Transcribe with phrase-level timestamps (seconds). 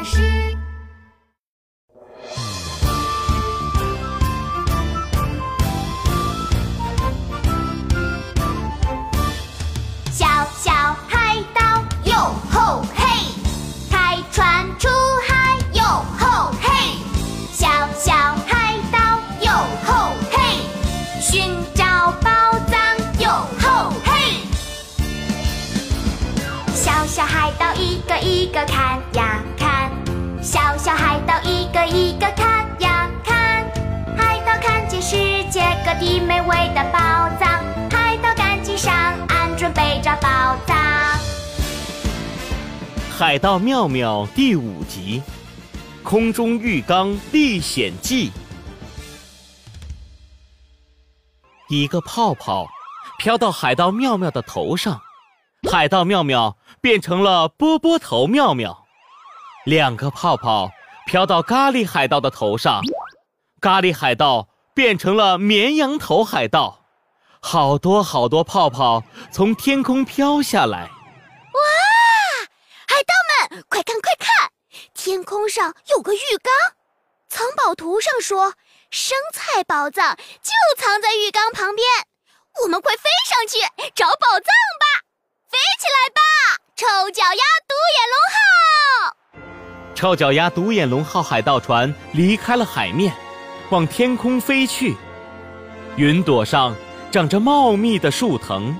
[0.00, 0.16] 巴士。
[10.10, 10.26] 小
[10.56, 10.72] 小
[11.06, 13.04] 海盗哟吼嘿，
[13.90, 14.88] 开船出
[15.28, 15.82] 海哟
[16.18, 16.96] 吼嘿，
[17.52, 18.14] 小小
[18.46, 18.98] 海盗
[19.42, 19.52] 哟
[19.84, 20.62] 吼嘿，
[21.20, 22.30] 寻找宝
[22.70, 23.28] 藏哟
[23.60, 24.10] 吼嘿。
[26.72, 29.42] 小小海盗一个一个看呀，
[30.50, 33.64] 小小海盗一个一个看呀看，
[34.16, 36.98] 海盗看见世界各地美味的宝
[37.38, 38.92] 藏，海盗赶紧上
[39.28, 40.76] 岸准备找宝藏。
[43.16, 45.22] 《海盗妙妙》第五集
[46.02, 48.30] 《空中浴缸历险记》。
[51.68, 52.66] 一个泡泡
[53.20, 55.00] 飘到海盗妙妙的头上，
[55.70, 58.79] 海盗妙妙变成了波波头妙妙。
[59.64, 60.70] 两个泡泡
[61.06, 62.80] 飘到咖喱海盗的头上，
[63.60, 66.86] 咖喱海盗变成了绵羊头海盗。
[67.42, 69.02] 好多好多泡泡
[69.32, 70.82] 从天空飘下来。
[70.84, 71.60] 哇
[72.86, 73.14] 海盗
[73.50, 74.50] 们，快看快看！
[74.94, 76.52] 天空上有个浴缸，
[77.28, 78.54] 藏宝图上说
[78.90, 81.86] 生菜宝藏就藏在浴缸旁边。
[82.62, 83.58] 我们快飞上去
[83.94, 85.04] 找宝藏吧！
[85.48, 86.20] 飞起来吧，
[86.76, 87.30] 臭脚丫
[87.68, 89.16] 独眼龙号！
[89.94, 93.12] 臭脚丫独眼龙号海盗船离开了海面，
[93.70, 94.96] 往天空飞去。
[95.96, 96.74] 云朵上
[97.10, 98.74] 长着茂密的树藤，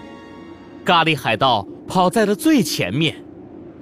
[0.85, 3.23] 咖喱海盗跑在了最前面。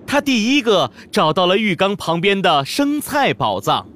[0.06, 3.86] 他第一个找到了浴缸旁边的生菜宝藏。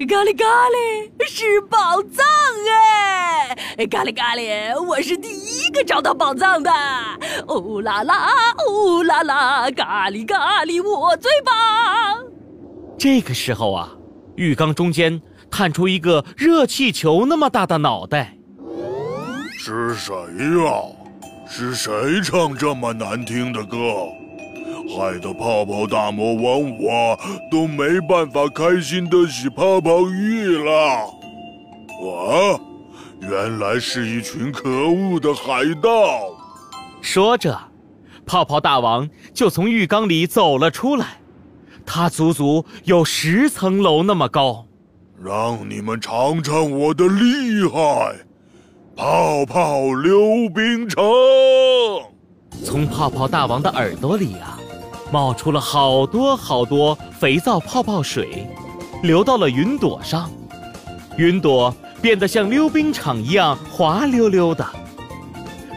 [0.00, 2.26] 咖喱咖喱是宝藏
[2.68, 3.86] 哎！
[3.86, 6.70] 咖喱咖喱，我是第一个找到宝藏的。
[7.46, 8.28] 哦啦啦，
[8.66, 11.54] 哦啦啦，咖喱咖喱，我最棒！
[13.04, 13.92] 这个时候啊，
[14.36, 18.34] 浴缸中间探出一个热气球那么大的脑袋。
[19.58, 20.72] 是谁呀？
[21.46, 21.92] 是谁
[22.22, 23.76] 唱这么难听的歌？
[24.88, 27.20] 害得泡泡大魔王我
[27.50, 30.72] 都没办法开心的洗泡泡浴了。
[32.00, 32.58] 啊，
[33.20, 35.90] 原来是一群可恶的海盗！
[37.02, 37.54] 说着，
[38.24, 41.18] 泡泡大王就从浴缸里走了出来。
[41.86, 44.66] 它足足有十层楼那么高。
[45.22, 48.16] 让你们尝尝我的厉害！
[48.96, 51.02] 泡泡溜冰城。
[52.64, 54.58] 从泡泡大王的耳朵里啊，
[55.10, 58.46] 冒出了好多好多肥皂泡泡水，
[59.02, 60.30] 流到了云朵上。
[61.16, 64.64] 云朵变得像溜冰场一样滑溜溜的，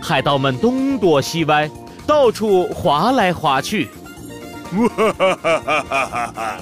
[0.02, 1.70] 海盗们东躲西歪，
[2.06, 3.88] 到处滑来滑去。
[4.68, 6.58] 哈哈哈哈哈哈！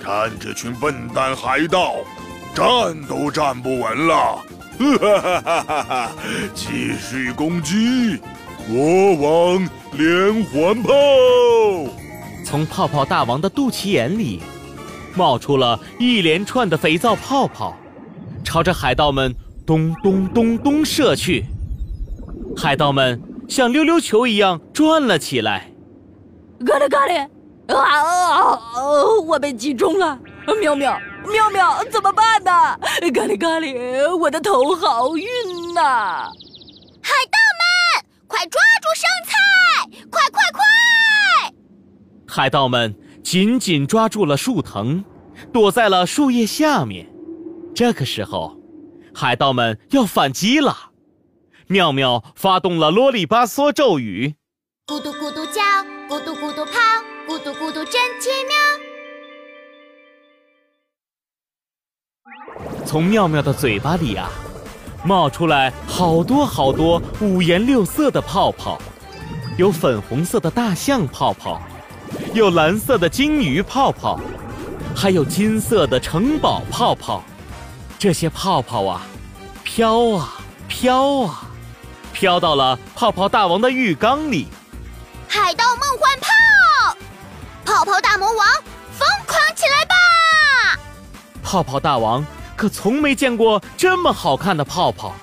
[0.00, 1.94] 看这群笨蛋海盗，
[2.54, 4.38] 站都站不稳了！
[4.78, 6.12] 哈哈哈哈哈！
[6.54, 8.18] 继续攻击，
[8.66, 10.92] 国王连环炮！
[12.44, 14.40] 从泡泡大王的肚脐眼里，
[15.14, 17.76] 冒出了一连串的肥皂泡泡，
[18.44, 19.34] 朝着海盗们
[19.66, 21.44] 咚咚咚咚射去。
[22.56, 25.70] 海盗们像溜溜球一样转了起来。
[26.66, 27.28] 咖喱咖喱，
[27.68, 28.58] 啊啊！
[29.26, 30.18] 我被击中了！
[30.60, 32.50] 妙妙妙妙，怎么办呢？
[33.14, 35.26] 咖喱咖喱，我的头好晕
[35.74, 36.30] 呐、
[37.02, 39.34] 海盗们，快抓住生菜！
[40.10, 40.62] 快快快！
[42.26, 45.04] 海盗们紧紧抓住了树藤，
[45.52, 47.06] 躲在了树叶下面。
[47.74, 48.56] 这个时候，
[49.14, 50.74] 海盗们要反击了。
[51.66, 54.36] 妙妙发动了啰里吧嗦咒语，
[54.86, 55.60] 咕嘟咕嘟叫，
[56.08, 56.72] 咕嘟咕嘟跑，
[57.38, 58.56] 咕嘟咕嘟真奇妙。
[62.84, 64.28] 从妙妙的嘴巴里啊，
[65.04, 68.76] 冒出来好多好多五颜六色的泡泡，
[69.56, 71.62] 有粉红色的大象泡泡，
[72.34, 74.18] 有蓝色的金鱼泡泡，
[74.96, 77.22] 还有金色的城堡泡泡。
[78.00, 79.06] 这些泡泡啊，
[79.62, 81.48] 飘啊飘啊，
[82.12, 84.48] 飘到了泡泡大王的浴缸里。
[87.88, 88.46] 泡泡大魔王，
[88.92, 90.78] 疯狂起来吧！
[91.42, 92.22] 泡泡大王
[92.54, 95.14] 可从没见过这么好看的泡泡，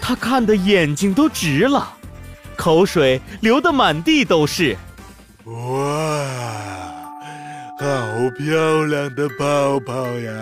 [0.00, 1.92] 他看的眼睛都直了，
[2.56, 4.76] 口水流得满地都是。
[5.44, 5.54] 哇，
[7.78, 7.86] 好
[8.36, 10.32] 漂亮的泡泡呀！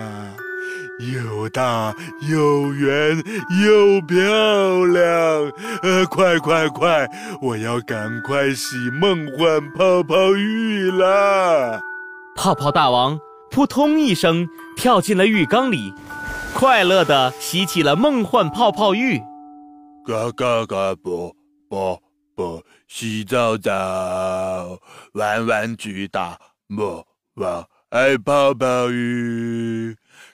[1.11, 1.93] 又大
[2.29, 3.17] 又圆
[3.63, 5.51] 又漂亮，
[5.81, 7.09] 呃，快快快！
[7.41, 11.81] 我要赶快洗梦幻泡泡浴啦！
[12.35, 13.19] 泡泡大王
[13.51, 15.93] 扑通一声跳进了浴缸里，
[16.53, 19.19] 快乐地洗起了梦幻泡泡浴。
[20.05, 21.33] 嘎嘎嘎，啵
[21.69, 22.01] 啵
[22.35, 23.71] 啵，洗澡澡，
[25.13, 27.05] 玩玩具大魔
[27.35, 29.72] 王爱泡泡浴。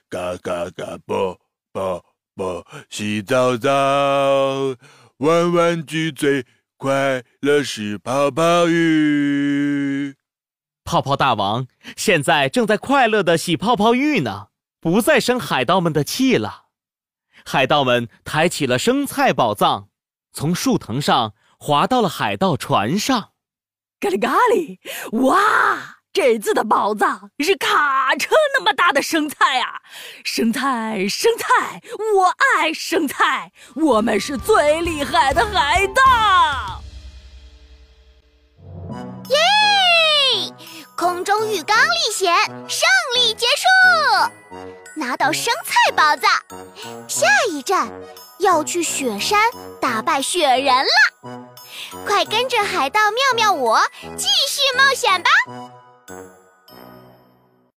[0.09, 1.39] 嘎嘎嘎，啵
[1.71, 2.03] 啵
[2.35, 3.69] 啵，洗澡澡，
[5.17, 6.47] 玩玩具最
[6.77, 10.15] 快乐是泡泡浴。
[10.83, 14.47] 泡泡大王现在正在快乐的洗泡泡浴呢，
[14.79, 16.69] 不再生海盗们的气了。
[17.45, 19.89] 海盗们抬起了生菜宝藏，
[20.33, 23.33] 从树藤上滑到了海盗船上。
[23.99, 24.79] 咖喱咖喱，
[25.27, 25.98] 哇！
[26.11, 29.81] 这次的宝藏是卡车那么大的生菜啊！
[30.25, 31.81] 生菜，生菜，
[32.15, 36.81] 我爱生菜，我们是最厉害的海盗！
[39.29, 39.37] 耶！
[40.97, 42.35] 空中浴缸历险
[42.67, 43.65] 胜利结束，
[44.95, 46.29] 拿到生菜宝藏，
[47.07, 47.87] 下一站
[48.39, 49.39] 要去雪山
[49.79, 50.91] 打败雪人了！
[52.05, 53.79] 快跟着海盗妙妙我
[54.17, 55.29] 继续冒险吧！